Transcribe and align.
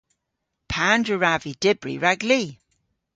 Pandr'a 0.71 1.15
wrav 1.19 1.39
vy 1.43 1.53
dybri 1.63 1.95
rag 2.03 2.19
li? 2.29 2.41